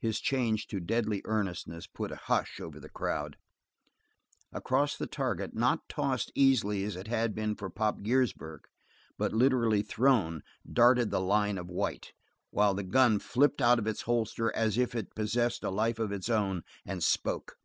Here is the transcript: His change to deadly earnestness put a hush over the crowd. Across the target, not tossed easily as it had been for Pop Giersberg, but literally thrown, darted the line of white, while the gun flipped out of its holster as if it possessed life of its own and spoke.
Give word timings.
His 0.00 0.20
change 0.20 0.66
to 0.66 0.80
deadly 0.80 1.22
earnestness 1.24 1.86
put 1.86 2.12
a 2.12 2.16
hush 2.16 2.60
over 2.60 2.78
the 2.78 2.90
crowd. 2.90 3.38
Across 4.52 4.98
the 4.98 5.06
target, 5.06 5.54
not 5.54 5.88
tossed 5.88 6.30
easily 6.34 6.84
as 6.84 6.94
it 6.94 7.06
had 7.08 7.34
been 7.34 7.54
for 7.54 7.70
Pop 7.70 8.02
Giersberg, 8.02 8.64
but 9.16 9.32
literally 9.32 9.80
thrown, 9.80 10.42
darted 10.70 11.10
the 11.10 11.22
line 11.22 11.56
of 11.56 11.70
white, 11.70 12.12
while 12.50 12.74
the 12.74 12.82
gun 12.84 13.18
flipped 13.18 13.62
out 13.62 13.78
of 13.78 13.86
its 13.86 14.02
holster 14.02 14.54
as 14.54 14.76
if 14.76 14.94
it 14.94 15.14
possessed 15.14 15.62
life 15.64 15.98
of 15.98 16.12
its 16.12 16.28
own 16.28 16.64
and 16.84 17.02
spoke. 17.02 17.56